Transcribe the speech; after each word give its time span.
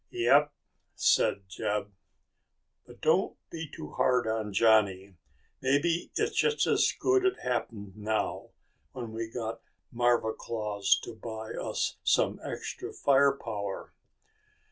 "Yep," 0.09 0.51
said 0.95 1.43
Jeb. 1.47 1.91
"But 2.87 3.01
don't 3.01 3.37
be 3.51 3.69
too 3.69 3.91
hard 3.91 4.25
on 4.27 4.51
Johnny. 4.51 5.13
Maybe 5.61 6.09
it's 6.15 6.35
just 6.35 6.65
as 6.65 6.91
good 6.99 7.23
it 7.23 7.41
happened 7.41 7.95
now 7.95 8.49
when 8.93 9.11
we 9.13 9.29
got 9.29 9.61
marva 9.91 10.33
claws 10.33 10.99
to 11.03 11.13
buy 11.13 11.51
us 11.51 11.97
some 12.03 12.39
extra 12.43 12.91
fire 12.91 13.33
power." 13.37 13.93